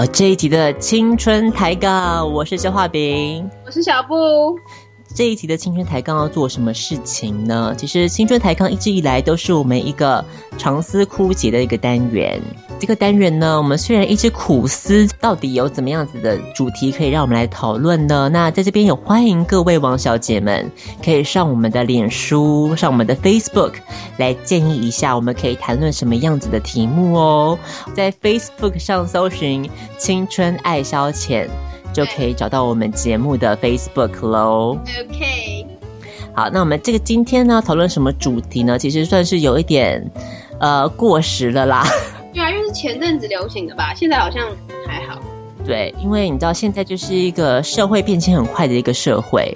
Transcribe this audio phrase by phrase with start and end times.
[0.00, 4.58] 好，这一集的青春抬杠，我是肖化饼，我是小布。
[5.14, 7.74] 这一集的青春抬杠要做什么事情呢？
[7.76, 10.24] 其实青春抬杠一直以来都是我们一个
[10.56, 12.40] 长思枯竭的一个单元。
[12.78, 18.30] 这个单元呢，我们虽然一直苦思，到底有怎么样子的主题可以让我们来讨论呢？
[18.32, 20.70] 那在这边也欢迎各位王小姐们
[21.04, 23.74] 可以上我们的脸书、上我们的 Facebook
[24.18, 27.58] 来建议一下，我们可以谈论什么样子的题目哦。
[27.94, 31.48] 在 Facebook 上搜寻“青春爱消遣”。
[31.92, 34.78] 就可以找到我们节目的 Facebook 喽。
[34.78, 35.66] OK，
[36.32, 38.78] 好，那我们这个今天呢，讨论什么主题呢？
[38.78, 40.08] 其实算是有一点
[40.60, 41.84] 呃过时了啦。
[42.32, 44.46] 对啊，因为是前阵子流行的吧，现在好像
[44.86, 45.20] 还好。
[45.66, 49.52] 对，因为你知道现在就是一个社会变迁很快的一个社会，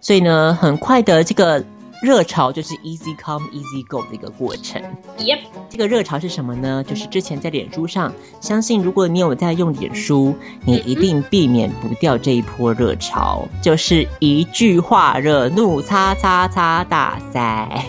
[0.00, 1.62] 所以呢，很快的这个。
[2.02, 4.80] 热潮就是 easy come easy go 的一个过程。
[5.18, 5.40] Yep，
[5.70, 6.84] 这个热潮是什么呢？
[6.86, 17.86] 就是之前在脸书上，相信如果你有在用脸书，你一定避免不掉这一波热潮，就是一句话惹怒叉叉叉大赛。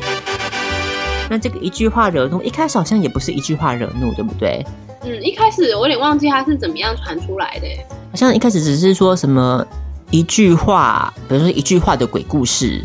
[1.30, 4.66] 那这个一句话惹怒，一开始好像也不是一句话惹怒，对不对？
[5.04, 7.68] 嗯，一开始我有点忘记它是怎么样传出来的。
[8.12, 9.68] 好像一开始只是说什么
[10.12, 12.82] 一句话，比如说一句话的鬼故事。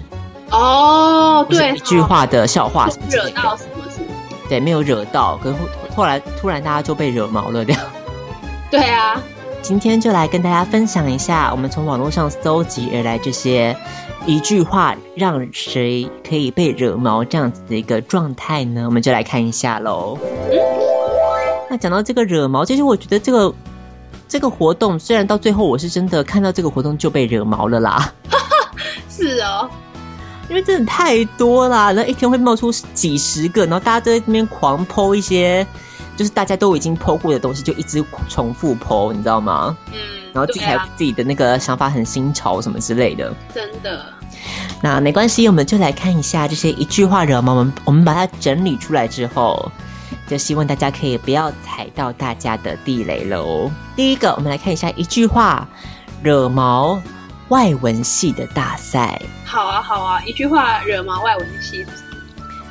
[0.52, 4.06] 哦，对，一句话的笑话，惹到什么什么？
[4.48, 5.56] 对，没有惹到，可是
[5.96, 7.82] 后来突然大家就被惹毛了，这样。
[8.70, 9.20] 对啊，
[9.62, 13.74] 今天就来跟大家分享一下，我们从网络上搜集而来这些
[14.26, 18.84] 一句话让谁可以被惹毛这样子的一个状态呢？
[18.84, 20.18] 我们就来看一下喽。
[21.70, 23.54] 那讲到这个惹毛，其实我觉得这个
[24.28, 28.12] 这个活动，虽然到最后我是真的看到这个活动就被惹毛了啦。
[29.08, 29.70] 是哦。
[30.52, 35.66] 因为真的太多啦，那一天会冒出几十个，然后大家都在那边狂剖一些，
[36.14, 39.74] 就是大家都已经剖过的东西，就一直重复剖，你知道吗？
[39.94, 39.98] 嗯，
[40.34, 43.32] 然后自己还自己的那个想法很新潮什么之类的。
[43.54, 44.04] 真的。
[44.82, 49.72] 那没关系，我们就来看一下这些一句话惹毛我们，我们把它整理出来之后，
[50.28, 53.70] 就希望大家可以不要踩到大家的地雷喽。
[53.96, 55.66] 第一个，我们来看一下一句话
[56.22, 57.00] 惹毛。
[57.52, 61.84] 外文系的大赛，好啊好啊，一句话惹毛外文系。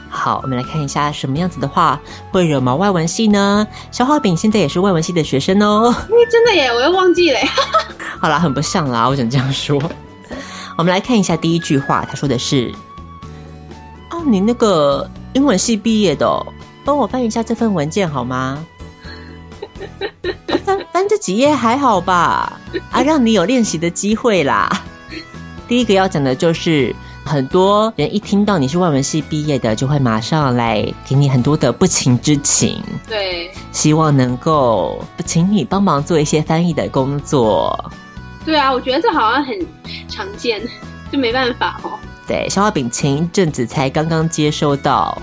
[0.10, 2.02] 好，我们来看一下什么样子的话
[2.32, 3.68] 会惹毛外文系呢？
[3.92, 5.94] 消化饼现在也是外文系的学生哦。
[6.32, 7.40] 真的耶，我又忘记了。
[8.20, 9.80] 好啦，很不像啦，我想这样说。
[10.80, 12.74] 我们来看一下第一句话，他说的是
[14.10, 16.44] ：“哦，你那个英文系毕业的，
[16.84, 18.66] 帮我翻一下这份文件好吗？”
[21.12, 22.58] 这几页还好吧？
[22.90, 24.70] 啊，让你有练习的机会啦。
[25.68, 32.82] 第一个要讲的就是，很多人一听到你是外文系毕业的，就会马上来给你很多的不情之请。
[33.10, 37.92] 对，希望能够请你帮忙做一些翻译的工作。
[38.46, 39.54] 对啊，我觉得这好像很
[40.08, 40.62] 常见，
[41.12, 42.00] 就没办法哦。
[42.26, 45.22] 对，消化饼前一阵子才刚刚接收到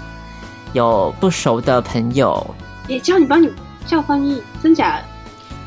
[0.75, 2.47] 有不熟的朋友
[2.87, 3.51] 也叫你帮你
[3.87, 5.05] 叫翻译，真假的？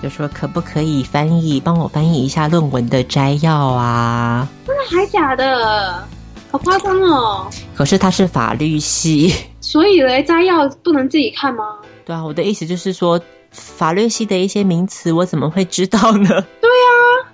[0.01, 4.47] 就说可不可以翻译，帮我翻译一下论文的摘要啊？
[4.65, 6.07] 真的还假的？
[6.51, 7.49] 好夸张哦！
[7.73, 11.63] 可是他是法律系，所以嘞，摘要不能自己看吗？
[12.03, 13.21] 对啊，我的意思就是说，
[13.51, 16.27] 法律系的一些名词我怎么会知道呢？
[16.59, 17.31] 对啊，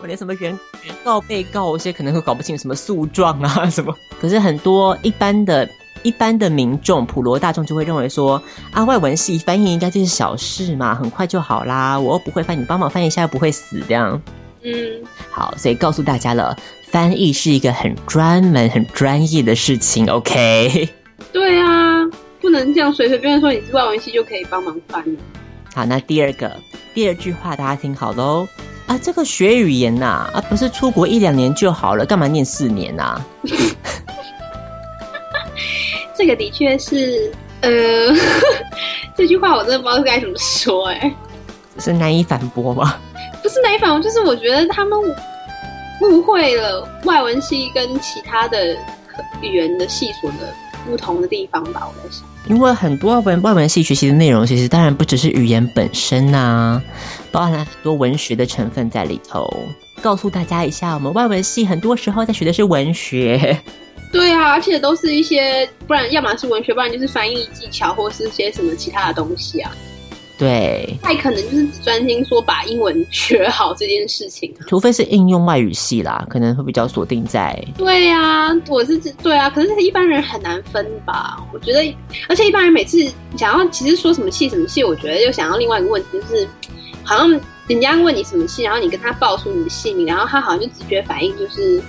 [0.00, 3.94] 我连什么原原告、被告，我现在可能会搞不清什么诉状啊什么。
[4.18, 5.68] 可是很多一般的、
[6.04, 8.40] 一般的民众、普罗大众就会认为说，
[8.70, 14.22] 啊，外文系翻译应该就是小事嘛，很快就好啦，我又不会翻，你帮忙翻译一下又不会死这样。
[14.62, 14.72] 嗯，
[15.30, 16.56] 好，所以告诉大家了，
[16.86, 20.06] 翻译是一个很专门、很专业的事情。
[20.06, 20.88] OK，
[21.32, 22.04] 对啊，
[22.40, 25.04] 不能这样随随便便说你是外文系就可以帮忙翻。
[25.74, 26.50] 好，那第二个
[26.94, 28.46] 第二句话大家听好喽。
[28.86, 33.18] 啊，这个学语言呐、啊，不是出国一两年就好了，干嘛念四年呐、
[36.16, 37.70] 这个的确是，呃，
[39.16, 41.14] 这句话我真的不知道该怎么说、哎，
[41.78, 42.96] 是难以反驳吗？
[43.42, 44.98] 不是难以反驳，就是我觉得他们
[46.02, 48.76] 误会了外文系跟其他的
[49.42, 50.36] 语言的系所的
[50.86, 52.24] 不同的地方吧，我在想。
[52.48, 56.80] 因为很多外文外文系学习的内容，其实当然不只是语言本身呐、
[57.32, 59.50] 包含了很多文学的成分在里头。
[60.02, 63.58] 告诉大家一下，我们外文系很多时候在学的是文学，
[64.14, 69.70] 对啊，而且都是一些，不然要么是文学，不然就是翻译技巧，或是些什么其他的东西啊。
[70.36, 74.52] 对，太可能就是只专心说把英文学好这件事情。
[74.66, 81.36] 除非是应用外语系啦，可能会比较锁定在对啊，我是对啊，可是一般人很难分吧？
[81.52, 81.96] 我觉得，
[82.28, 82.98] 而且一般人每次
[83.36, 86.48] 想要其实说什么系什么系，我觉得又想要另外一个问题，就是
[87.04, 87.30] 好像
[87.68, 91.80] 人家问你什么系，然后你跟他报出你的姓名，然后他好像就直觉反应就是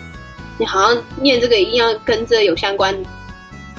[0.58, 2.96] 你好像念这个一定要跟这有相关，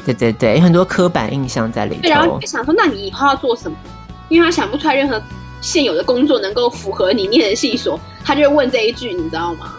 [0.04, 2.46] 对对对，有很多刻板印象在里对，然后你就。
[2.46, 3.76] 想说，那你以后要做什么？
[4.28, 5.20] 因为他想不出来任何
[5.60, 9.72] 现有的工作能够符合你念的系所，他就会问这一句，你知道吗？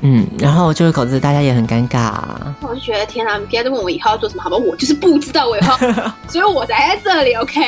[0.00, 2.12] 嗯，然后就会搞得大家也很尴尬、
[2.60, 4.56] 我就觉得天啊，你不要再问我以后要做什么，好吧？
[4.56, 5.76] 我就是不知道我以后，
[6.28, 7.60] 所以我才在这里，OK？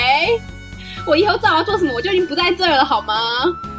[1.07, 3.15] 我以后知道我要做什么，我就已经不在这儿了，好吗？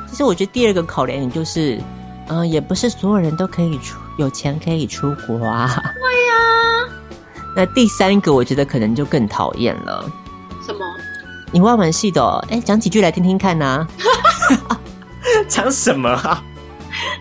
[0.09, 1.81] 其实我觉得第二个考量点就是，
[2.27, 5.69] 嗯、也不是所有人都可以出有钱可以出国啊。
[5.95, 6.93] 对呀、
[7.55, 10.09] 那第三个，我觉得可能就更讨厌了。
[10.65, 10.79] 什么？
[11.51, 13.87] 你外文系的、哦，哎，讲几句来听听看呐、
[15.47, 16.43] 讲什么啊？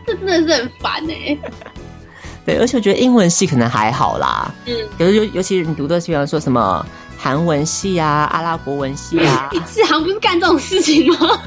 [0.06, 1.38] 这真的是很烦哎、
[2.44, 6.84] 对，而且我觉得英文系可能还好啦，嗯，可是尤尤其是你读的，比方说什么
[7.16, 11.40] 韩文系啊、阿拉伯文系啊，你志航不是干这种事情吗？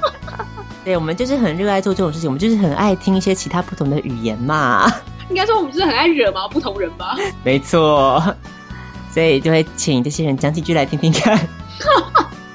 [0.85, 4.89] 对，我们就是很热爱做这种事情，我们就是很爱听一些其他不同的语言嘛。
[5.29, 7.15] 应该说我们就是很爱惹毛不同人吧？
[7.43, 8.23] 没错，
[9.13, 11.37] 所以就会请这些人讲几句来听听看。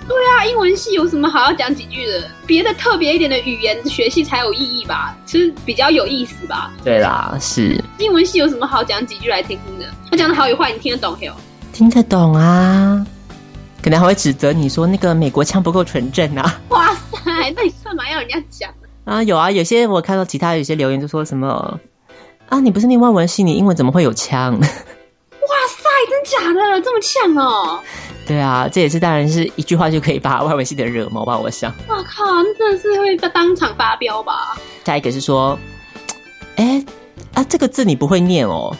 [0.08, 2.28] 对啊，英文系有什么好要讲几句的？
[2.44, 5.16] 别的特别一点的语言学系才有意义吧？
[5.24, 6.72] 其实比较有意思吧？
[6.82, 9.86] 对啦，是英文系有什么好讲几句来听听的？
[10.10, 11.34] 他讲的好与坏，你听得懂没有？
[11.72, 13.06] 听得懂啊，
[13.80, 16.60] 可能还会指责你说那个美国腔不够纯正啊。
[16.70, 16.92] 哇
[17.24, 18.70] 塞，那你干嘛要人家讲？
[19.04, 21.78] 啊，有啊，有些我看到其他有些留言就说什么
[22.52, 24.52] 啊，你不是念外文系，你英文怎么会有腔？
[24.60, 24.68] 哇塞，
[26.10, 27.80] 真假的这么呛哦！
[28.26, 31.72] 对啊，这也是当然是一句话就可以把外文系的惹毛吧，我想。
[31.88, 34.54] 我靠，那真的是会当场发飙吧？
[34.84, 35.58] 下一个是说，
[36.56, 36.84] 哎
[37.32, 38.76] 啊，这个字你不会念哦，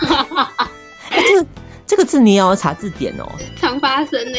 [1.10, 1.46] 哎这个
[1.86, 3.24] 这个字你也要查字典哦，
[3.56, 4.38] 常发生呢、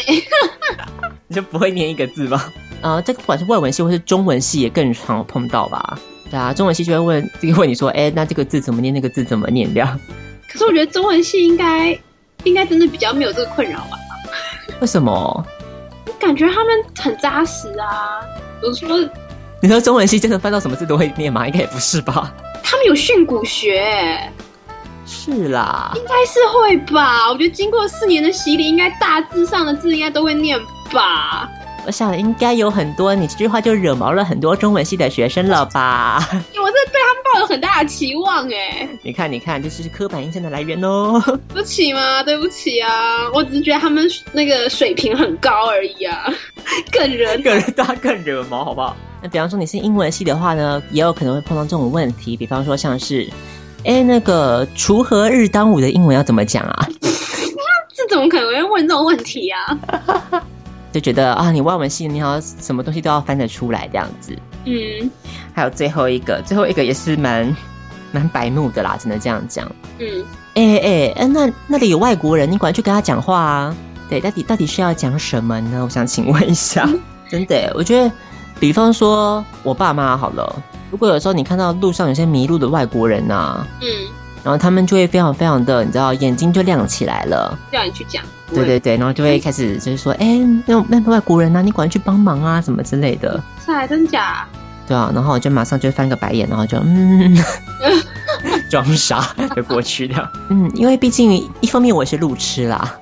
[1.28, 2.52] 你就不会念一个字吗？
[2.82, 5.98] 呃，这个不管是外文系或是中文系，也更常碰到吧？
[6.30, 8.94] 对啊，中文系就会问，这个问你说，哎，那这个字怎么念？
[8.94, 9.74] 那个字怎么念？
[9.74, 10.00] 这样，
[10.52, 11.98] 可是我觉得中文系应该
[12.44, 13.98] 应该真的比较没有这个困扰吧？
[14.82, 15.12] 为什么？
[16.06, 18.20] 我感觉他们很扎实啊。
[18.62, 19.00] 我说
[19.62, 21.48] 你说中文系真的翻到什么字都会念吗？
[21.48, 22.34] 应该也不是吧？
[22.64, 24.32] 他们有训诂学、欸，
[25.06, 27.30] 是啦，应该是会吧？
[27.30, 30.60] 我觉得经过四年的洗礼，应该大致上的字应该都会念
[30.92, 31.50] 吧？
[31.88, 36.20] 我想应该有很多，你这句话就惹毛了很多中文系的学生了吧？
[36.54, 41.24] 因 为我真的对他们抱有很大的期望哎、你看，你看，这就是刻板印象的来源哦。
[41.48, 42.22] 对不起吗？
[42.24, 42.92] 对不起啊，
[43.34, 46.26] 我只是觉得他们那个水平很高而已啊，
[46.92, 48.94] 更人更人大家更惹毛，好不好？
[49.24, 53.26] 那比方说你是英文系的话呢，也有可能会碰到这种问题，比方说像是，
[53.86, 56.86] 哎，那个锄禾日当午的英文要怎么讲啊？
[57.96, 59.80] 这怎么可能会问这种问题啊？
[60.98, 64.36] 就觉得啊，你外文系你要什么东西都要翻得出来这样子。
[64.66, 65.12] 嗯，
[65.54, 67.56] 还有最后一个，最后一个也是蛮
[68.12, 69.72] 蛮白目的啦，只能这样讲。
[70.00, 70.26] 嗯，
[70.56, 73.76] 哎哎哎，那那里有外国人，你赶快去跟他讲话啊！
[74.10, 75.84] 对，到底到底是要讲什么呢？
[75.84, 76.90] 我想请问一下，
[77.30, 78.12] 真的，我觉得，
[78.60, 83.88] 比方说我爸妈好了，如果有时候你看到路上有些迷路的外国人呐、嗯，
[84.44, 87.58] 然后他们就会非常非常的，你知道，眼睛就亮起来了。
[87.72, 88.24] 叫你去讲。
[88.54, 93.44] 对对对，然后就会开始就是说，哎、那那外国人呐、你赶快去帮忙啊，什么之类的。
[93.66, 94.48] 是啊，真假？
[94.88, 97.36] 对啊，然后我就马上就翻个白眼，然后就嗯，
[98.72, 100.32] 装傻就过去了。
[100.50, 102.98] 嗯，因为毕竟一方面我也是路痴啦，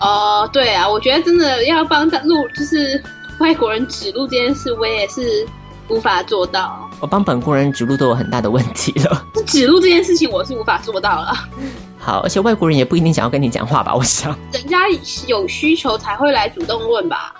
[0.00, 3.02] 哦，对啊，我觉得真的要帮他路，就是
[3.40, 5.46] 外国人指路这件事，我也是
[5.88, 6.87] 无法做到。
[7.00, 9.26] 我帮本国人指路都有很大的问题了。
[9.34, 11.32] 这指路这件事情，我是无法做到了。
[11.98, 13.94] 好，而且外国人也不一定想要跟你讲话吧？
[13.94, 14.36] 我想。
[14.52, 14.88] 人家
[15.26, 17.34] 有需求才会来主动问吧？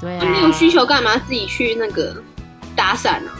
[0.00, 2.14] 对啊没有需求干嘛自己去那个
[2.74, 3.30] 搭讪呢、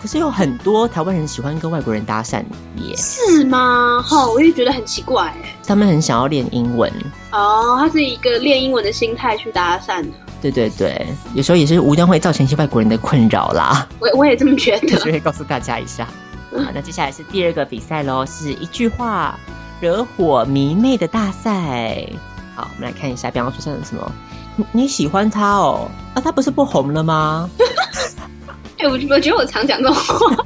[0.00, 2.44] 可是有很多台湾人喜欢跟外国人搭讪
[2.76, 4.00] 耶，是吗？
[4.06, 5.56] 哈、我也觉得很奇怪哎。
[5.66, 6.92] 他们很想要练英文。
[7.32, 13.88] 哦，他是一个练英文的心态去搭讪的，对对对，有时候也是无端会造成一些外国人的困扰啦。
[13.98, 15.16] 我我也这么觉所得。
[15.16, 16.06] 以告诉大家一下。
[16.52, 19.38] 好，那接下来是第二个比赛喽，是一句话
[19.80, 22.06] 惹火迷妹的大赛。
[22.54, 24.12] 好，我们来看一下，比方说像什么，
[24.56, 25.90] 你你喜欢他哦？
[26.14, 27.50] 啊，他不是不红了吗？
[28.78, 30.44] 哎、我我觉得我常讲这种话。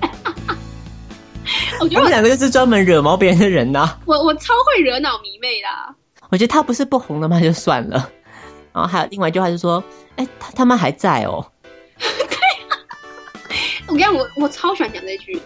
[1.81, 5.95] 我觉得我我们两个就是专门惹毛别人的人呐、我我超会惹恼迷妹啦。
[6.29, 7.41] 我觉得他不是不红了吗？
[7.41, 8.09] 就算了。
[8.73, 9.83] 然后还有另外一句话就是说，
[10.17, 11.45] 哎、他他们还在哦。
[13.87, 15.43] 我跟你讲，我我超喜欢讲这句的。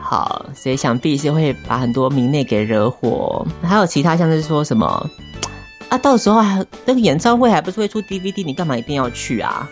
[0.00, 3.46] 好，所以想必是会把很多迷妹给惹火。
[3.62, 5.10] 还有其他像是说什么
[5.88, 9.68] 啊，到时候还那个演唱会还不是会出 DVD，你干嘛一定要去啊？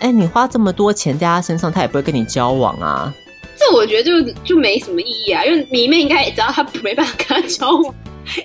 [0.00, 3.12] 哎，你花这么多钱在他身上，他也不会跟你交往啊。
[3.56, 7.94] 这我觉得就就没什么意义啊，因为迷妹应该也知道他没办法跟他交往。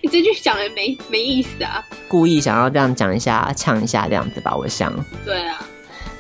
[0.02, 1.84] 你 这句讲的没没意思啊。
[2.08, 4.94] 故意想要这样讲一下、呛一下这样子吧，我想。
[5.26, 5.60] 对啊，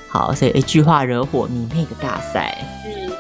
[0.10, 2.58] 好，所以一句话惹火迷妹的大赛。
[2.86, 3.12] 嗯，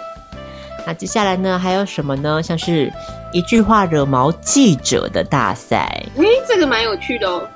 [0.85, 2.41] 那接下来呢，还有什么呢？
[2.41, 2.91] 像是
[3.31, 6.03] 一句话惹毛记者的大赛。
[6.15, 7.47] 诶，这个蛮有趣的哦。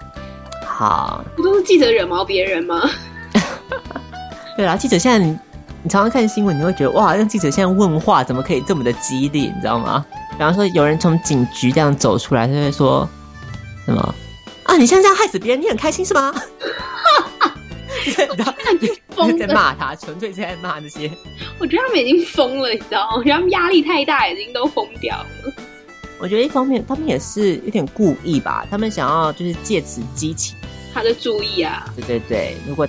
[0.65, 2.89] 好，不都是记者惹毛别人吗？
[4.56, 5.38] 对啦，记者现在你
[5.84, 10.06] 你常常看新闻，你会觉得哇，让记者现在问话怎么可以这么的激烈，你知道吗？
[10.38, 13.10] 比方说有人从警局这样走出来，他就会说
[13.86, 14.15] 什么
[14.63, 16.32] 啊，你现在这样害死别人，你很开心是吗？
[18.06, 18.53] 你知道
[19.10, 21.12] 疯在，骂他，纯粹是在骂那些。
[21.58, 23.15] 我觉得他们已经疯了，你知道吗？
[23.17, 25.25] 我觉得他们压力太大，已经都疯掉了。
[26.20, 30.56] 我觉得一方面他们也是有点故意吧，他们想要就是借此激起，
[30.94, 32.88] 他的注意啊，对对对，如果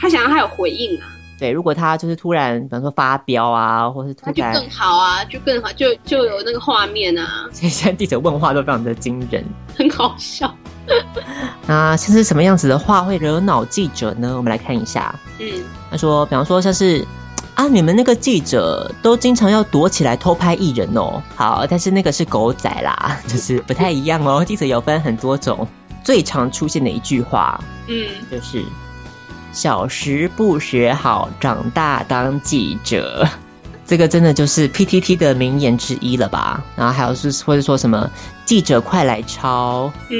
[0.00, 1.06] 他想要他有回应啊，
[1.38, 9.44] 对如果他就是突然，比方说发飙啊，或是突然，他就更好啊，就更好，就就有那个画面啊，所 以现在记者问话都非常的惊人。
[9.76, 10.52] 很搞笑。
[11.66, 14.34] 那像是什么样子的话会惹恼记者呢？
[14.36, 15.14] 我们来看一下。
[15.38, 15.46] 嗯，
[15.90, 17.06] 他说，比方说像是
[17.54, 21.22] 啊，你们那个记者都经常要躲起来偷拍艺人哦。
[21.36, 24.44] 好，但是那个是狗仔啦，就是不太一样哦。
[24.44, 25.68] 记者有分很多种，
[26.02, 28.64] 最常出现的一句话嗯，就是
[29.52, 33.26] “小时不学好，长大当记者”。
[33.86, 36.62] 这个真的就是 PTT 的名言之一了吧？
[36.76, 38.10] 然后还有是或者说什么
[38.44, 40.18] “记者快来抄”，嗯，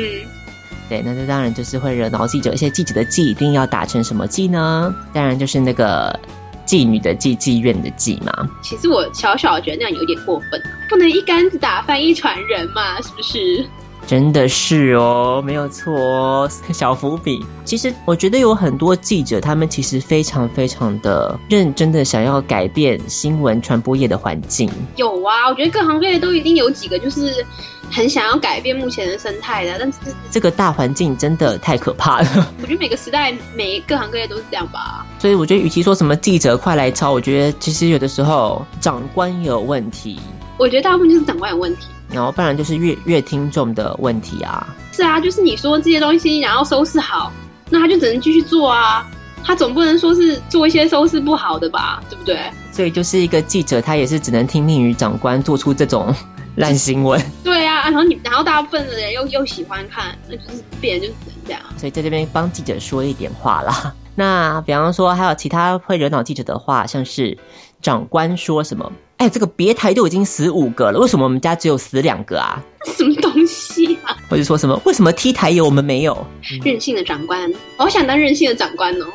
[0.89, 4.95] 对，那这当然就是会惹恼记者，而且记者的记一定要打成什么记呢？
[5.13, 6.19] 当然就是那个
[6.67, 8.49] 妓女的妓，妓院的妓嘛。
[8.63, 13.67] 其实我小小觉得那样有点过分，不能一竿子打翻一船人嘛，是不是？
[14.09, 17.45] 真的是哦，没有错哦，小伏笔。
[17.63, 24.71] 其实我觉得有很多记者，他们其实非常非常的认真的想要改变新闻传播业的环境。
[24.97, 27.45] 有啊，我觉得各行各业都一定有几个就是
[27.91, 29.99] 很想要改变目前的生态的，但是
[30.31, 35.05] 这个大环境真的太可怕了， 我觉得每个时代每各行各业都是这样吧。
[35.19, 40.19] 所以我觉得，与其说什么记者快来抄，我觉得其实有的时候长官有问题，
[40.57, 41.89] 我觉得大部分就是长官有问题。
[42.11, 44.75] 然后不然就是乐乐听众的问题啊。
[44.93, 47.33] 是啊，就是你说这些东西，然后收拾好，
[47.71, 49.07] 那他就只能继续做啊。
[49.45, 52.39] 他总不能说是做一些收拾不好的吧，对不对？
[52.73, 56.13] 所以就是一个记者，他也是只能听命于长官，做出这种
[56.57, 57.21] 烂新闻。
[57.43, 61.61] 对啊，然后你，然后大部分的人又又喜欢看，那就是别人就是只能这样。
[61.79, 63.95] 所以在这边帮记者说一点话啦。
[64.15, 67.39] 那比方说，还有其他会惹恼记者的话，像是
[67.81, 76.27] 长官说什么：“哎，这个别台都已经死五个了，为什么我们家只有死两个啊这 什么东西啊？？”或者说什么：“为什么 T 台有我们没有
[76.65, 79.07] 任性的长官，我好想当任性的长官哦。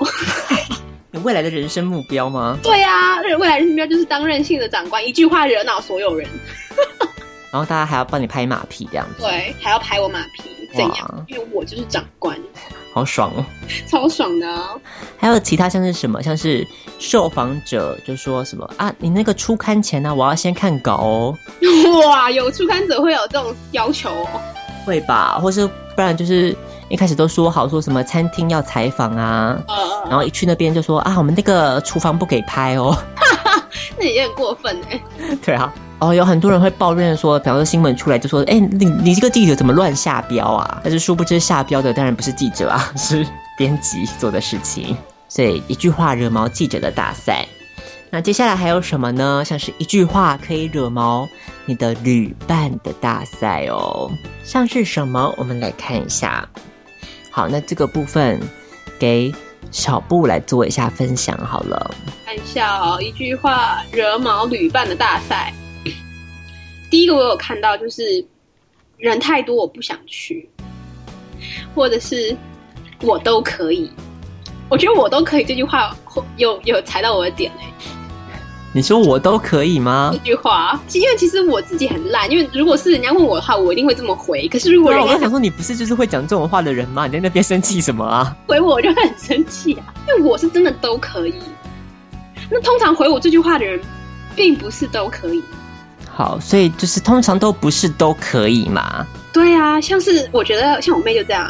[1.12, 2.58] ”你未来的人生目标吗？
[2.62, 6.28] 对啊，未来的目标就是当任性的长官，一句话惹恼所有人。
[7.52, 10.42] 然后大家还要帮你拍马屁这样子，对，还要拍我马屁，
[10.76, 11.26] 怎哇样？
[11.30, 12.36] 因为我就是长官，
[12.94, 13.46] 好爽哦。
[13.90, 14.70] 超爽的啊！
[15.18, 16.66] 还有其他像是什么，像是
[17.00, 21.38] 受访者就说什么啊，你那个出刊前呢、我要先看稿哦，
[22.08, 24.28] 哇，有出刊者会有这种要求哦。
[24.86, 25.40] 会吧？
[25.42, 26.56] 或是不然就是
[26.90, 32.96] 一开始都说好说什么餐厅要采访啊，呃，然后一去那边就说啊，我们那个厨房不给拍哦。
[33.98, 35.02] 那也很过分哎。
[35.44, 35.74] 对啊，
[36.04, 40.82] 哦，有很多人会抱怨说，比方说新闻出来就说，哎、你你这个记者怎么乱下标啊？
[40.84, 43.26] 但是殊不知下标的当然不是记者啊， 是
[43.58, 44.98] 编辑做的事情。
[45.30, 47.48] 所以一句话惹毛记者的大赛。
[48.10, 49.44] 那接下来还有什么呢？
[49.46, 51.26] 像是一句话可以惹毛
[51.66, 54.12] 你的旅伴的大赛哦。
[54.44, 55.34] 像是什么？
[55.38, 56.46] 我们来看一下。
[57.32, 58.42] 好，那这个部分
[59.00, 59.34] 给
[59.72, 61.96] 小布来做一下分享好了。
[62.26, 65.54] 看一下哦，一句话惹毛旅伴的大赛。
[66.94, 68.24] 第一个我有看到就是
[69.00, 70.48] 人太多我不想去，
[71.74, 72.38] 或者是
[73.02, 73.90] 我都可以。
[74.70, 75.98] 我觉得我都可以这句话
[76.38, 77.64] 有有踩到我的点哎、
[78.76, 80.20] 你说我都可以吗这？
[80.20, 84.48] 句话，因为其实我自己很烂，因为如果是人家问我的话，我一定会这么回。
[84.48, 87.08] 可是如果人家想说，你不是就是会讲这种话的人吗？
[87.08, 88.38] 你在那边生气什么啊？
[88.46, 91.34] 回我，我就很生气啊，因为我是真的都可以。
[92.52, 93.82] 那通常回我这句话的人，
[94.36, 95.42] 并不是都可以。
[96.16, 101.50] 好，所以就是通常都不是都可以嘛，对啊，像是我觉得像我妹就这样，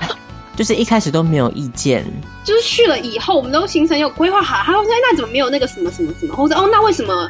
[0.54, 2.04] 就是一开始都没有意见，
[2.44, 7.28] 就是去了以后，我们都行程有规划好，她会说哎那怎么没有那个什么什么什么，或者哦那为什么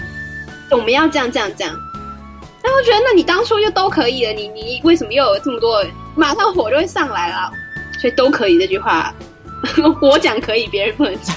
[0.71, 1.75] 我们要这样这样这样？
[2.65, 5.85] 那我觉得那你当初就都可以了，你你为什么又有这么多？
[6.15, 7.51] 马上火就会上来了。
[8.01, 9.15] 所以都可以这句话，
[10.03, 11.37] 我讲可以，别人不能讲，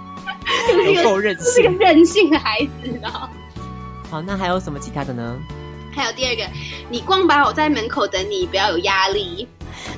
[0.66, 1.78] 就是一个够任就是个性。
[1.78, 3.28] 任性的孩子，你知道吗？
[4.10, 5.36] 好，那还有什么其他的呢？
[5.94, 6.42] 还有第二个，
[6.88, 9.46] 你逛吧我在门口等你，不要有压力，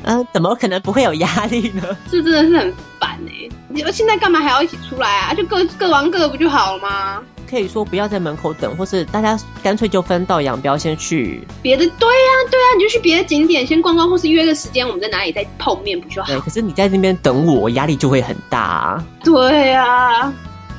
[0.05, 1.83] 嗯、怎么可能不会有压力呢？
[2.11, 5.35] 这真的是很烦哎、你们现在干嘛还要一起出来啊？
[5.35, 7.23] 就各各玩各的不就好了吗？
[7.49, 11.45] 可以说不要在门口等，或是大家干脆就分道扬镳，先去。
[11.61, 16.41] 别的对呀、对呀、你就去别的景点先逛逛，或是约个时间，我们在哪里再碰面不就好对，？
[16.41, 19.05] 可是你在那边等我，我压力就会很大、啊。
[19.25, 20.33] 对呀、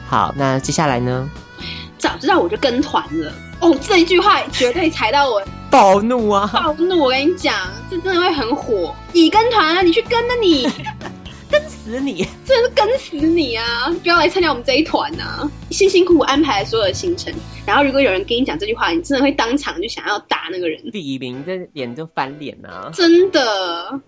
[0.08, 1.30] 好，那接下来呢？
[2.02, 3.32] 早知道我就跟团了。
[3.60, 6.50] 哦，这一句话绝对踩到我暴怒啊！
[6.52, 7.00] 暴怒！
[7.00, 8.94] 我跟你讲，这真的会很火。
[9.14, 10.68] 你跟团啊，你去跟啊你，
[11.48, 12.26] 跟死你！
[12.44, 13.94] 真的是跟死你啊！
[14.02, 15.48] 不要来参加我们这一团啊！
[15.70, 17.32] 辛辛苦苦安排了所有的行程，
[17.64, 22.90] 然后如果有人跟你讲这句话，你真的会当场就想要打那个人，李明这脸就翻脸啊！
[22.96, 24.02] 真的。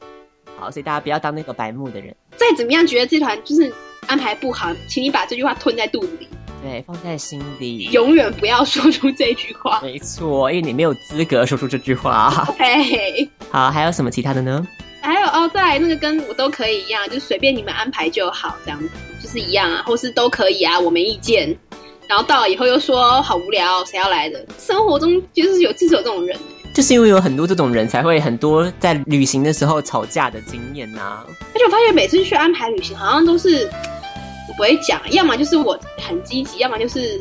[0.59, 3.71] 好，所以大家不要当那个白目的人，再怎么样觉得这团就是
[4.07, 6.27] 安排不好，请你把这句话吞在肚子里，
[6.63, 7.89] 对，放在心里。
[7.91, 9.81] 永远不要说出这句话。
[9.83, 12.29] 没错，因为你没有资格说出这句话。
[12.57, 14.65] 嘿，好，还有什么其他的呢？
[15.01, 18.89] 还有哦，再来那个跟我都可以一样，就是随便你们安排就好，这样子
[19.21, 21.53] 就是一样啊，或是都可以啊，我没意见。
[22.07, 24.45] 然后到了以后又说好无聊，谁要来的？
[24.57, 26.39] 生活中就是有至少有这种人，
[26.73, 33.69] 就是因为有很多这种人，才会很多在旅行的时候吵架的经验呐、而且我发现每次去安排旅行，好像都是
[34.53, 37.19] 我不会讲，要么就是我很积极，要么就是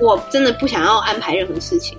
[0.00, 1.98] 我真的不想要安排任何事情。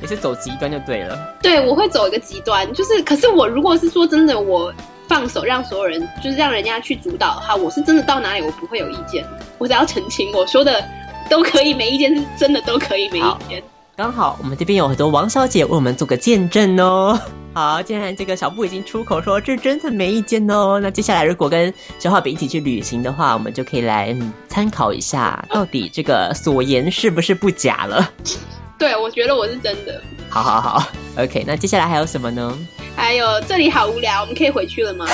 [0.00, 1.16] 也是走极端就对了。
[1.40, 4.74] 对，我会走一个极端，就是可是我如果是说真的，我
[5.06, 9.24] 放手让所有人，就是让人家去主导的话，我是真的到哪里我不会有意见。
[9.58, 10.84] 我只要澄清，我说的
[11.30, 13.62] 都可以没意见，是真的都可以没意见。
[13.94, 17.16] 刚好我们这边有很多王小姐为我们做个见证哦。
[17.54, 28.10] 好，既然这个小布已经出口说这真的没意见哦，那接下来如果跟小画笔一起去旅行的话，我们就可以来嗯参考一下，到底这个所言是不是不假了。
[28.78, 30.02] 对，我觉得我是真的。
[30.30, 30.88] 好好好
[31.18, 32.58] ，OK，那接下来还有什么呢？
[32.96, 35.06] 还有这里好无聊，我们可以回去了吗？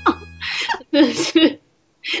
[0.90, 1.60] 真的是，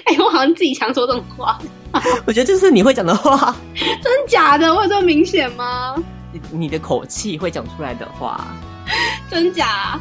[0.04, 1.58] 哎、我好像自己常说这种话，
[2.26, 3.56] 我觉得这是你会讲的话，
[4.02, 4.74] 真假的？
[4.74, 5.96] 我有这么明显吗？
[6.32, 8.46] 你你的口气会讲出来的话。
[9.30, 9.98] 真假？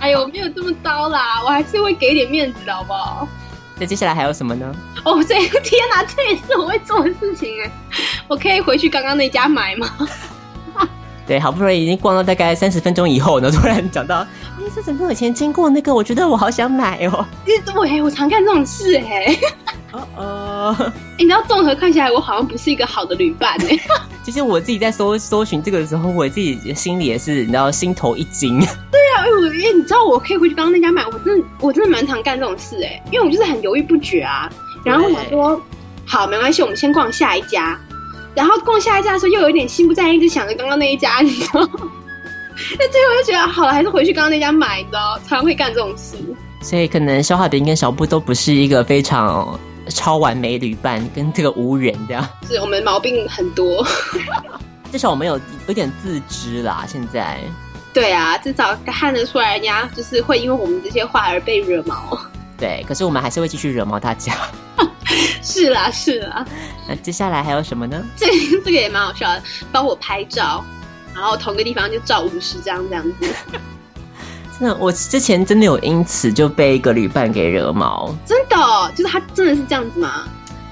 [0.00, 3.28] 哎呦，没有这么糟啦，我还是会给点面子的，好不好？
[3.78, 4.74] 那接下来还有什么呢？
[5.04, 7.70] 哦，这天哪，这也是我会做的事情哎！
[8.28, 9.88] 我可以回去刚刚那家买吗？
[11.26, 14.18] 对，好不容易已经逛到大概三十分钟以后呢，突然讲到，
[14.58, 15.94] 哎，这怎么有前经过那个？
[15.94, 17.24] 我觉得我好想买哦。
[17.44, 19.38] 对，我常干这种事哎。
[19.92, 23.78] 哦哦，哎你知道，综合看起来，我好像不是一个好的旅伴哎。
[24.24, 28.58] 其实我自己在搜搜寻这个的时候，我自己心里也是，你知道，心头一惊。
[28.58, 34.48] 对啊，因为因为你知道，我可以回去刚刚那家买，我真的我真的蛮常干这种事哎，因为我就是很犹豫不决啊。
[34.84, 35.60] 然后我想说，
[36.06, 37.78] 好，没关系，我们先逛下一家。
[38.34, 41.68] 然后逛下一家的时候又有一点心不在焉，一直想着刚刚那一家， 你知道吗？
[42.78, 46.16] 那最后就觉得好了，还是回去刚刚那家买，你知道，常常会干这种事。
[46.60, 52.28] 所以可能消化饼跟小布都不是一个非常超完美旅伴，跟这个无缘这样。
[52.48, 53.84] 是我们毛病很多，
[54.92, 56.84] 至少我们有有点自知啦。
[56.86, 57.40] 现在
[57.92, 62.18] 对啊，至少看得出来，人家 就是会因为我们这些话而被惹毛。
[62.56, 64.32] 对，可是我们还是会继续惹毛大家。
[65.42, 66.46] 是啦，是啦。
[66.88, 68.02] 那接下来还有什么呢？
[68.16, 68.26] 这
[68.64, 70.64] 这个也蛮好笑的，帮我拍照，
[71.14, 73.34] 然后同个地方就照五十张这样子。
[74.58, 78.14] 真的，我之前真的有因此就被一个旅伴给惹毛。
[78.24, 80.24] 真的哦、就是他真的是这样子吗？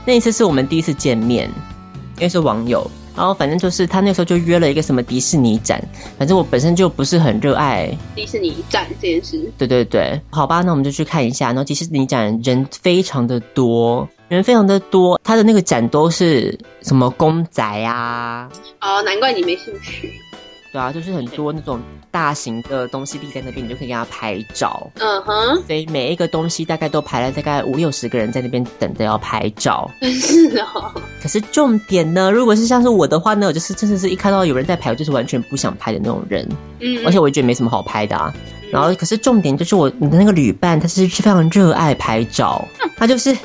[0.05, 1.51] 那一次是我们第一次见面，
[2.17, 5.83] 因为是网友，然后反正就是他那时候就约了一个什么迪士尼展，
[6.19, 11.49] 反正我本身就不是很热爱，迪士尼展这件事，对对对，好吧，那我们就去看一下。
[11.49, 18.49] 然后迪士尼展人非常的多，人非常的多，他的那个展都是什么公仔啊，
[18.81, 20.13] 哦，难怪你没兴趣。
[20.73, 24.91] 对啊，就是很多那种大型的东西立在那边，你就可以给他拍照。
[24.97, 29.91] 嗯哼，所以每一个东西大概都排了大概五六十个人在那边等着要拍照。
[30.03, 30.93] 是哦，
[31.23, 36.49] 可是重点呢，如果是像是我的话呢，我就是真的是一看到有人在拍，我就是完全不想拍的那种人，
[36.81, 38.33] 嗯，而且我也觉得没什么好拍的啊。
[38.73, 42.65] 然后可是重点就是我你的那个旅伴，他是非常热爱拍照，
[42.97, 43.37] 他就是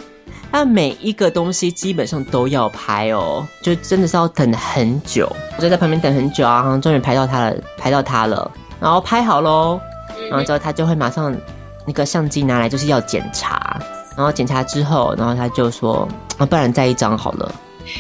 [0.56, 9.78] 他每一个东西基本上都要拍哦，就真的是要等很久，我就在旁边等很久啊，然后终于拍到他了，拍到他了，然后拍好喽，
[10.30, 11.36] 然后之后他就会马上
[11.86, 13.78] 那个相机拿来就是要检查，
[14.16, 17.54] 然后检查之后，然后他就说啊，不然再一张好了。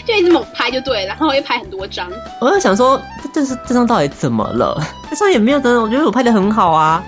[0.07, 2.09] 就一直猛拍就对，然后又拍很多张。
[2.39, 4.81] 我就想说，这这是这张到底怎么了？
[5.09, 7.03] 这张也没有真的，我觉得我拍的很好啊。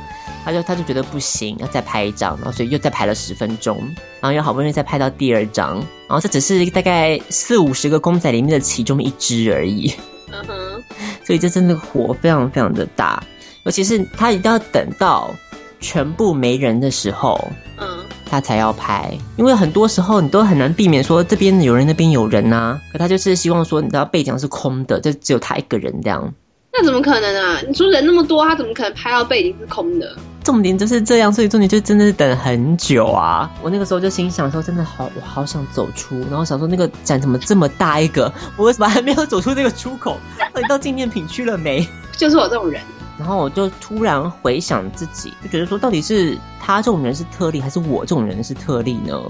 [0.47, 3.77] 他就他就觉得不行，要再拍一张，然后所以又再拍了十分钟，
[4.21, 5.75] 然后又好不容易再拍到第二张，
[6.07, 9.93] 然后这只是大概四五十个公仔里面的其中一只而已，
[10.31, 10.83] 嗯哼，
[11.25, 13.21] 所以这真的火非常非常的大，
[13.65, 15.35] 尤其是他一定要等到
[15.81, 17.37] 全部没人的时候，
[17.75, 26.33] 嗯，他才要拍，因为很多时候你都很难避免说这边有人那边有人呐、可他就是希望说你知道背景是空的，就只有他一个人这样。
[26.71, 27.59] 那怎么可能啊？
[27.67, 30.15] 你说人那么多，他怎么可能拍到背景是空的？
[30.47, 33.51] 重点就是这样，所以重点就真的是等很久啊！
[33.61, 40.17] 我那个时候就心想说，真的好，我好想走出，然后想说那个展怎么这么大一个，我为什么还没有走出那个出口？
[40.53, 41.85] 到底到纪念品区了没？
[42.13, 42.81] 就是我这种人，
[43.19, 49.21] 然后我就突然回想自己，就觉得说，到底是他这种人是特例，还是我这种人是特例呢？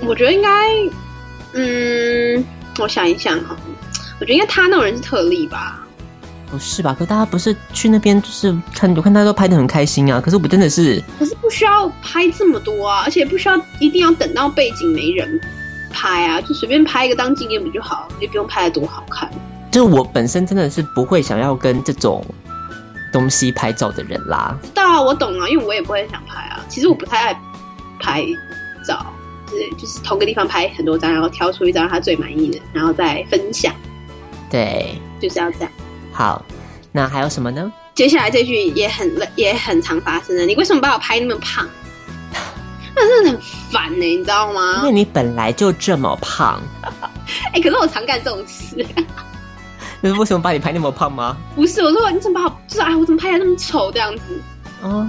[0.00, 0.48] 我觉得应该，
[1.52, 2.42] 嗯，
[2.78, 3.54] 我想一想哈，
[4.18, 5.86] 我觉得应该他那种人是特例吧。
[6.50, 6.94] 不是吧？
[6.98, 10.20] 可大家不是去那边就是看，我看大家都拍的很开心啊。
[10.20, 15.40] 可是我真的是，可是不需要拍这么多啊，而且不需要一定要等到背景没人
[15.90, 19.30] 拍啊，就随便拍一个当纪念不就好，也不用拍的多好看。
[19.70, 22.24] 就是我本身真的是不会想要跟这种
[23.12, 24.58] 东西拍照的人啦。
[24.62, 26.60] 知道啊，我懂啊，因为我也不会想拍啊。
[26.68, 27.40] 其实我不太爱
[28.00, 28.24] 拍
[28.84, 29.06] 照，
[29.46, 33.72] 就是就是同个地方拍很多张，然后挑出一张他最满意的，然后再分享，
[34.50, 35.70] 对，就是要这样。
[36.20, 36.44] 好，
[36.92, 37.72] 那还有什么呢？
[37.94, 41.66] 接下来这句也很也很常发生的，你为什么把我拍那么胖？
[42.94, 43.40] 那真的很
[43.72, 44.92] 烦呢、你知道吗因吗为？
[44.92, 46.60] 你本来就这么胖，
[47.54, 48.86] 哎、可是我常干这种事。
[50.02, 51.38] 就是为什么把你拍那么胖吗？
[51.54, 54.42] 不是，我说你怎么把我，就是啊，我怎么拍的那么丑这样子？
[54.82, 55.08] 哦，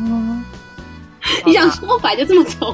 [1.45, 2.74] 你想说我本来就这么丑？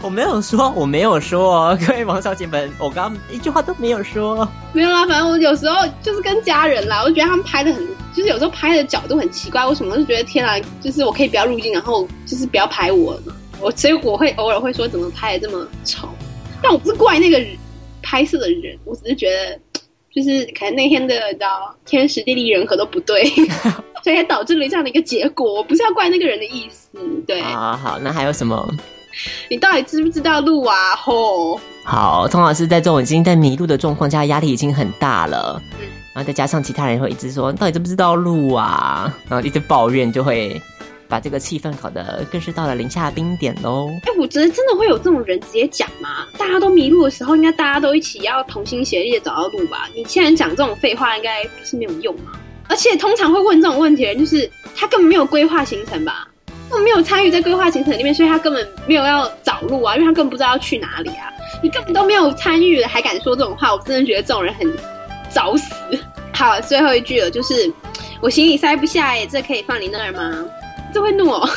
[0.00, 4.48] 我没有说，我没有说， 各位王小姐们，我刚刚一句话都没有说。
[4.72, 7.84] 没有啊，反正我有时候就是跟家人啦，我就觉得他们拍的很，
[8.14, 9.92] 就是有时候拍的角度很奇怪，为什么？
[9.92, 13.34] 我就觉得天啊，就是我可以不要入镜，然后就是不要拍我嘛。
[13.60, 16.08] 我所以我会偶尔会说怎么拍的这么丑，
[16.62, 17.48] 但我不是怪那个人
[18.00, 19.58] 拍摄的人，我只是觉得
[20.14, 23.24] 就是可能那天的你知道天时地利人和都不对，
[24.04, 25.54] 所以才导致了这样的一个结果。
[25.54, 26.88] 我不是要怪那个人的意思，
[27.26, 28.64] 对好好好，那还有什么？
[29.48, 30.96] 你到底知不知道路啊？
[30.96, 39.14] 吼，好，通常是在这种已经在迷路的状况下，压力已经很大了，嗯然后再加上其他人会一直说，到底知不知道路啊？
[39.28, 40.60] 然后一直抱怨，就会
[41.06, 43.88] 把这个气氛搞得更是到了零下冰点喽。
[44.02, 46.26] 哎、我觉得真的会有这种人直接讲吗？
[46.36, 49.88] 大家都迷路的时候，应该大家都一起要同心协力的找到路吧？
[49.94, 52.32] 你既然讲这种废话，应该是没有用嘛。
[52.68, 56.26] 而且通常会问这种问题的人，就是他根本没有规划行程吧，
[56.68, 61.32] 根本没有参与在规划行程里面，所以他根本没有要找路啊，因为他根本不知道要去哪里啊。
[61.62, 64.70] 你根本都没有参与了，还敢说这种话，我真的觉得这种人很
[65.32, 65.72] 找死。
[66.32, 67.72] 好，最后一句了，就是
[68.20, 70.44] 我行李塞不下耶，这可以放你那儿吗？
[70.92, 71.48] 这会怒哦。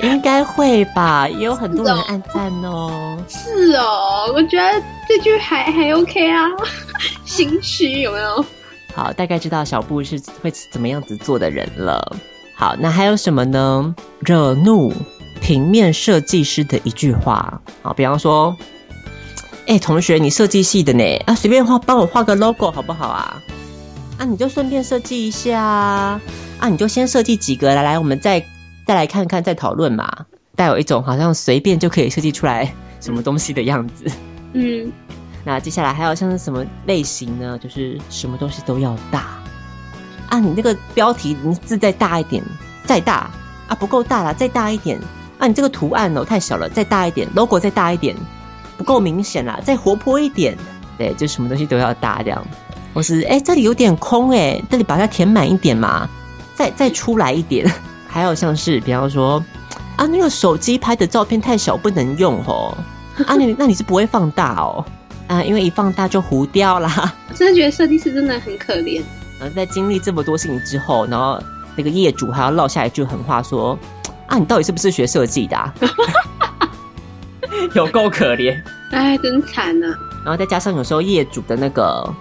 [0.00, 3.22] 应该会吧，也有很多人按赞哦。
[3.28, 6.46] 是哦，我觉得这句还还 OK 啊，
[7.24, 8.44] 心虚有没有？
[8.94, 12.16] 好，大概知道小布是会怎么样子做的人了。
[12.62, 13.92] 好，那还有什么呢？
[14.20, 14.92] 惹怒
[15.40, 18.56] 平面设计师的一句话好，比方说，
[19.66, 23.42] 哎、同学，你设计系的呢，啊，随便画，帮我画个 logo 好不好啊？
[24.16, 26.20] 啊，你就顺便设计一下啊，
[26.60, 28.40] 啊，你就先设计几个来来，我们再
[28.86, 30.08] 再来看看，再讨论嘛。
[30.54, 34.04] 带有一种好像随便就可以设计出来什么东西的样子。
[34.52, 34.92] 嗯，
[35.44, 37.58] 那接下来还有像是什么类型呢？
[37.60, 39.41] 就是什么东西都要大
[40.32, 40.40] 啊！
[40.40, 42.42] 你那个标题你字再大一点，
[42.86, 43.30] 再大
[43.68, 44.98] 啊，不够大啦，再大一点
[45.36, 45.46] 啊！
[45.46, 48.16] 你这个图案哦太小了，再大一点，logo 再大一点，
[48.78, 50.56] 不够明显啦，再活泼一点。
[50.96, 52.42] 对，就什么东西都要大这样。
[52.94, 56.08] 或是哎，这里有点空哎，这里把它填满一点嘛，
[56.54, 57.70] 再再出来一点。
[58.08, 59.44] 还有像是比方说
[59.96, 62.74] 啊，那个手机拍的照片太小不能用哦。
[63.26, 64.82] 啊，你那你是不会放大哦。
[65.26, 67.14] 啊，因为一放大就糊掉啦。
[67.28, 69.02] 我真的觉得设计师真的很可怜。
[69.50, 71.40] 在经历这么多事情之后，然后
[71.76, 73.78] 那个业主还要落下一句狠话说
[74.28, 75.74] ：“啊，你到底是不是学设计的、啊？”
[77.74, 78.60] 有够可怜。
[78.90, 79.86] 哎，真惨呐、
[80.24, 82.12] 然后再加上有时候业主的那个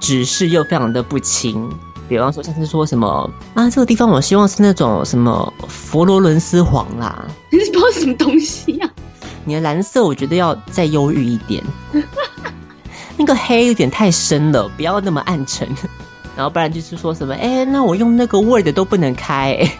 [0.00, 1.68] 指示又非常的不清，
[2.08, 8.90] 比方说像是说什么啊，这个地方我希望是那种什么佛罗伦斯黄啦， 你是不知道什么东西呀、
[9.44, 11.62] 你的蓝色我觉得要再忧郁一点，
[13.18, 15.68] 那个黑有点太深了，不要那么暗沉。
[16.36, 19.78] 然后不然就是说什么，哎，那我用那个 Word 都不能开、哎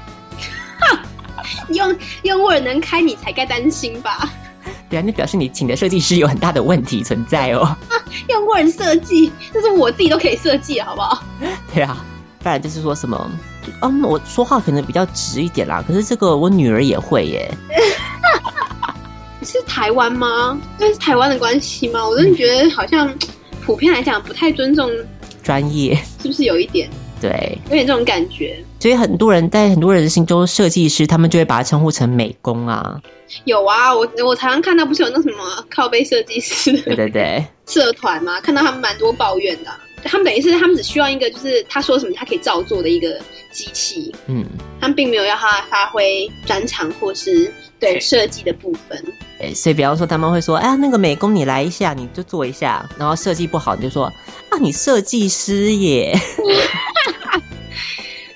[1.71, 4.31] 用用 Word 能开你才该担心吧？
[4.91, 7.77] 对啊，那表示你请的设计师有很大的问题存在哦。
[8.29, 11.23] 用 Word 设计，这是我自己都可以设计，好不好？
[11.73, 12.05] 对啊，
[12.41, 13.31] 不然就是说什么，
[13.81, 17.51] 嗯，我说话可能比较直一点啦，可是这个我女儿也会耶。
[19.45, 20.57] 是台湾吗？
[20.79, 22.07] 这是台湾的关系吗？
[22.07, 23.12] 我真的觉得好像
[23.65, 24.88] 普遍来讲不太尊重，
[25.43, 26.89] 专业，是不是有一点
[27.21, 28.57] 对，有点这种感觉？
[28.81, 33.01] 所以很多人在很多人的心中，设计师他们就会把它称呼成美工啊。
[33.45, 38.41] 有啊，我我常常看到不是有那什么靠背设计师 对对对，社团嘛？
[38.41, 43.19] 看到他们蛮多抱怨的啊、他们等于是他们只需要一个就是他说什么他可以照做的一个
[43.53, 44.45] 机器，嗯，
[44.81, 49.01] 他们并没有要他发挥专长或是对设计的部分。
[49.39, 54.13] 对所以比方说他们会说，哎呀，那个美工你来一下，你就做一下，然后设计不好你就说，
[54.53, 56.15] 啊，你设计师耶。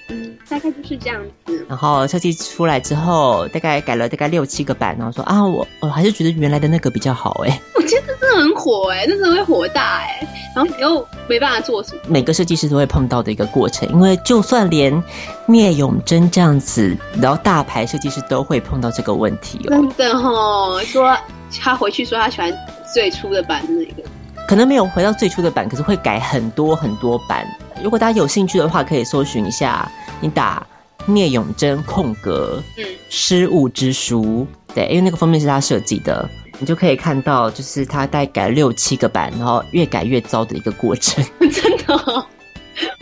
[0.09, 1.66] 嗯， 大概就是这样子。
[1.68, 7.61] 然后设计出来之后，大概改了大概六七个版，然后说啊，我我还是觉得原来的那个比较好哎。
[7.74, 12.00] 我觉得真的很火哎、那真的会火大哎、然后你又没办法做什么。
[12.09, 15.02] 每个设计师都会碰到的一个过程，因为就算连
[15.46, 19.70] 聂永贞这样子，然后大牌设计师都会碰到这个问题哦。
[19.70, 21.16] 真的哦，说
[21.61, 22.57] 他回去说他喜欢
[22.94, 24.09] 最初的版的那个，
[24.46, 27.46] 可能没有回到最初的版，可是会改很多很多版。
[27.82, 30.64] 如果大家有兴趣的话，可以搜寻一下，你打
[31.04, 36.28] 聂永贞空格嗯，失误之书，对，因为那个封面是他设计的，
[36.59, 41.24] 你就可以看到，就是他大概改了六七个版，然后越改越糟的一个过程。
[41.50, 42.24] 真的、哦，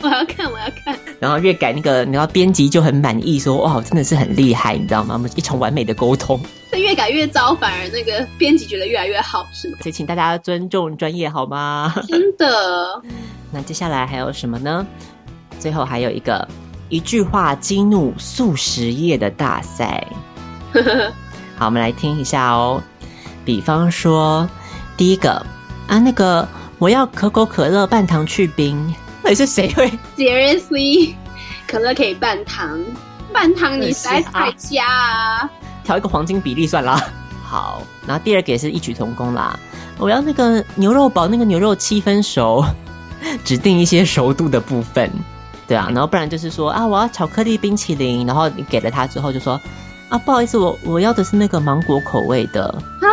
[0.05, 0.97] 我要看，我要看。
[1.19, 5.15] 然后越改那个，然后编辑就很满意，说哇，真的是很厉害，你知道吗？
[5.15, 6.39] 我们一场完美的沟通。
[6.71, 9.79] 这越改越糟，反而那个编辑觉得越来越好，是吗？
[9.81, 11.95] 所以请大家尊重专业好吗？
[12.09, 13.03] 真的，
[13.51, 14.87] 那接下来还有什么呢？
[15.59, 16.47] 最后还有一个
[16.91, 20.07] 一句话激怒数十页的大赛。
[21.57, 22.83] 好，我们来听一下哦。
[23.45, 24.49] 比方说，
[24.97, 25.33] 第一个
[25.87, 26.47] 啊，那个
[26.79, 31.15] 我要可口可乐半糖去冰，到底是谁会？Seriously，
[31.67, 32.79] 可乐可以半糖，
[33.33, 35.51] 半糖你实在是太瞎啊！
[35.83, 37.03] 调一个黄金比例算啦。
[37.43, 39.59] 好，然后第二个也是异曲同工啦。
[39.97, 42.63] 我要那个牛肉堡，那个牛肉七分熟，
[43.47, 45.11] 指定一些熟度的部分，
[45.67, 45.89] 对啊。
[45.91, 49.59] 然后不然就是说啊，我要巧克力冰淇淋，然后你给了他之后就说
[50.11, 52.67] 啊，不好意思，我我要的是那个芒果口味的
[53.01, 53.09] 啊，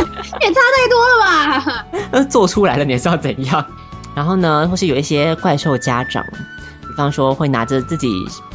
[0.40, 1.86] 也差太多了吧？
[2.10, 3.62] 那， 做出来了，你是要怎样？
[4.14, 6.24] 然后呢，或是有一些怪兽家长，
[6.80, 8.08] 比方说会拿着自己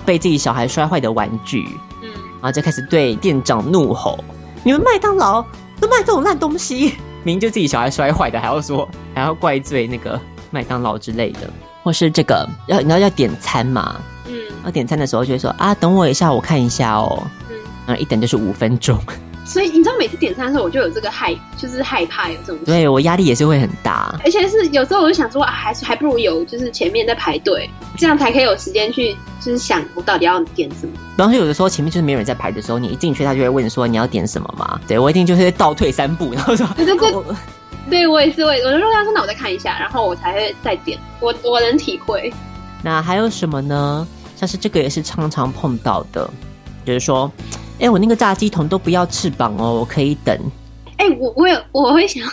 [0.05, 1.67] 被自己小孩摔坏的玩具，
[2.03, 2.09] 嗯，
[2.41, 4.23] 然后就开始对店长怒吼
[4.63, 5.43] ：“你们麦当劳
[5.79, 10.19] 都卖这种烂东西！” 明明就自己小孩摔坏的，还要说还要怪罪那个
[10.51, 11.49] 麦当劳之类的，
[11.83, 13.97] 或是这个要你要要点餐嘛？
[14.27, 17.25] 嗯要点餐的时候就会说啊，等我一下，我看一下哦。
[17.49, 18.97] 嗯，然后一等就是五分钟，
[19.47, 22.61] 所以你知道每次点餐的时候，我就有这个害，就是害怕有这种。
[22.65, 24.13] 对我压力也是会很大。
[24.23, 30.93] 而且是有时候我就想说啊，还是还不如有就是前面在排队，这样才可以有时间去就是想我到底要点什么。
[31.17, 34.79] 然后有的时候前面就是没有人在排的时候，你一进去他就会问说你要点什么嘛？
[34.85, 37.35] 对我一定就是倒退三步，然后说对对对我
[37.89, 40.99] 对我也是，我也我就说他说那我再看一下，然后我才会再点。
[41.21, 42.31] 我我能体会。
[42.83, 44.05] 那还有什么呢？
[44.35, 46.29] 像是这个也是常常碰到的，
[46.85, 47.31] 就是说，
[47.79, 50.37] 哎，我那个炸鸡桶都不要翅膀哦，我可以等。
[50.97, 52.27] 哎、我我有我会想，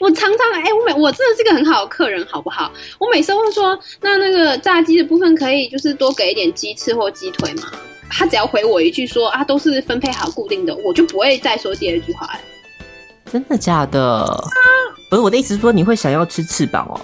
[0.00, 2.70] 我常常哎、我每我真的是个很好的客人，好不好？
[2.98, 7.64] 我每次都会说，那那个炸鸡的部分可以就是多给一点鸡翅或鸡腿嘛。
[8.10, 12.40] 他只要回我一句说啊，都是分配好固定的，我就不会再说第二句话了。
[13.30, 14.44] 真的假的？
[15.08, 17.00] 不是我的意思是说，你会想要吃翅膀哦？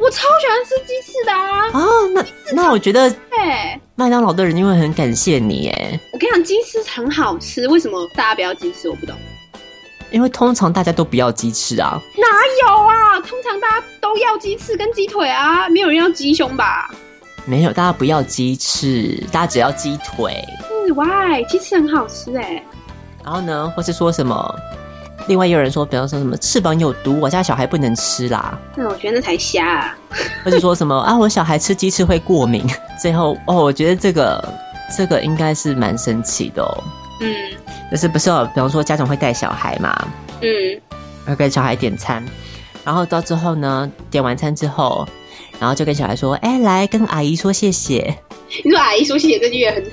[0.00, 1.66] 我超喜欢吃鸡翅的啊！
[1.72, 1.80] 啊，
[2.14, 8.88] 那那我觉得哎，麦当劳的人因为很感谢你耶，我跟你讲，鸡翅很好吃，为什么大家不要鸡翅？
[8.88, 9.14] 我不懂。
[10.10, 12.00] 因为通常大家都不要鸡翅啊。
[12.16, 12.26] 哪
[12.66, 13.20] 有啊？
[13.20, 16.90] 通常大家都要鸡翅跟鸡腿啊，没有人要鸡胸吧？
[17.44, 20.42] 没有，大家不要鸡翅，大家只要鸡腿。
[20.86, 21.44] 是 why？
[21.46, 22.64] 鸡翅很好吃哎、
[23.22, 24.54] 然后呢，或是说什么？
[25.28, 29.98] 另外也有人说，比方说什么翅膀有毒，我家小孩不能吃啦，那我觉得那才瞎啊！
[30.44, 32.64] 或者说什么啊，我小孩吃鸡翅会过敏。
[33.00, 34.42] 最后哦，我觉得这个
[34.96, 36.84] 这个应该是蛮神奇的哦。
[37.20, 37.34] 嗯
[37.90, 40.08] 就是不是有，比方说家长会带小孩嘛，
[40.40, 40.80] 嗯，
[41.26, 42.24] 要给小孩点餐，
[42.84, 45.06] 然后到之后呢，点完餐之后，
[45.58, 48.16] 然后就跟小孩说，哎，来跟阿姨说谢谢。
[48.64, 49.84] 你说阿姨说谢谢这句也很，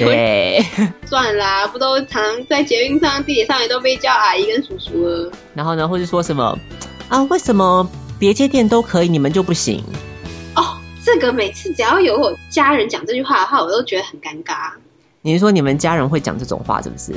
[0.00, 0.64] 对，
[1.06, 5.30] 算啦，不都常在捷运上、地铁上也都被叫阿姨跟叔叔了？
[5.54, 6.58] 然后呢，或者说什么
[7.08, 9.82] 啊，为什么别间店都可以，你们就不行？
[10.56, 14.70] 哦，这个每次只要有我家人讲这句话的话，我都觉得很尴尬。
[15.22, 17.12] 你是说你们家人会讲这种话是不是？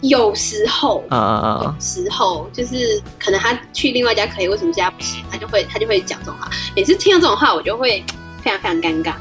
[0.00, 5.22] 有时候，呃有，时候就是可能他去另外一家可以，为什么这家不行？
[5.30, 6.48] 他就会他就会讲这种话。
[6.74, 8.02] 每次听到这种话，我就会
[8.42, 9.12] 非常非常尴尬。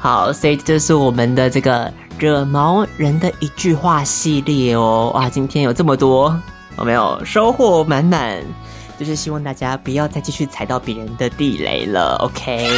[0.00, 5.10] 好，所以这是我们的这个惹毛人的一句话系列哦。
[5.14, 6.40] 哇，今天有这么多，
[6.78, 8.42] 有没有收获满满？
[8.98, 12.68] 就是希望大家不要再继续踩到别人的地雷了，OK？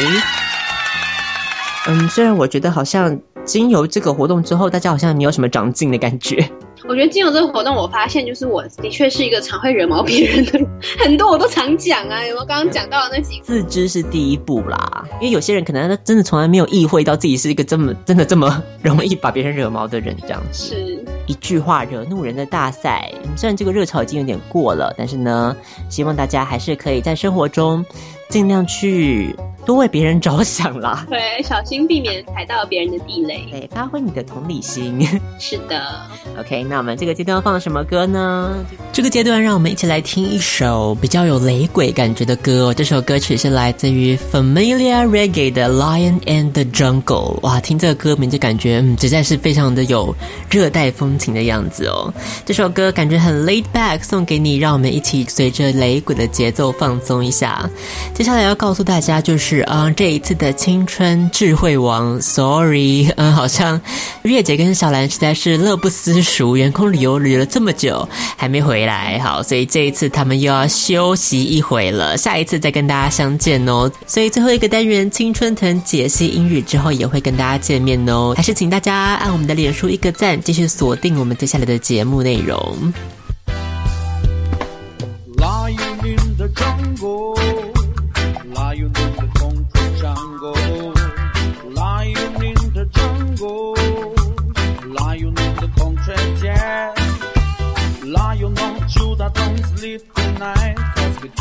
[1.86, 6.50] 嗯，虽然我觉得好像经由这个活动之后，大家好像没有什么长进的感觉。
[6.88, 10.66] 我觉得经由这个活动，我发现就是我的确是一个常会惹毛别人的人，
[10.98, 12.24] 很多我都常讲啊。
[12.24, 13.44] 有没有刚刚讲到的那几个？
[13.44, 20.74] 自知是第一步啦，因为有些人可能他真的从来没有意会到自己是一个这么真的这么 容易把别人惹毛的人，这样子。
[20.76, 25.56] 是一句话惹怒人的大赛，虽然这个热潮已经有点过了，但是呢，
[25.88, 27.84] 希望大家还是可以在生活中
[28.28, 29.34] 尽量去
[29.64, 31.06] 多为别人着想啦。
[31.10, 33.46] 对，小心避免踩到别人的地雷。
[33.50, 35.06] 对，发挥你的同理心。
[35.38, 36.00] 是的
[36.38, 38.64] ，OK，那我们这个阶段要放什么歌呢？
[38.92, 42.74] 这个阶段让我们一起来听一首比较有雷鬼感觉的歌哦。
[42.74, 47.38] 这首歌曲是来自于 Familia Reggae 的《Lion and the Jungle》。
[47.42, 50.14] 哇，听这个歌名就感觉嗯，实在是非常的有
[50.50, 52.12] 热带风情的样子哦。
[52.46, 57.68] 这首歌感觉很 laid back，送给你，让我们一起随着雷鬼的节奏放松一下。
[58.16, 63.78] 接下来要告诉大家就是，嗯，这一次的青春智慧王，sorry，嗯，好像
[64.22, 73.92] 月姐跟小兰实在是乐不思蜀，员工旅游旅了这么久还没回来，好，所以这一次他们又要休息一回了，下一次再跟大家相见哦。
[74.06, 82.94] 所以最后一个单元青春藤解析英语之后也会跟大家见面哦，还是请大家按我们的脸书一个赞，继续锁定我们接下来的节目内容。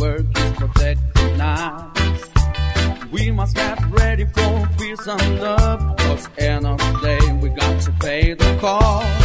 [0.06, 2.20] Work is protecting us.
[3.12, 7.82] We must get ready for peace and love, cause end of the day we got
[7.82, 9.25] to pay the cost.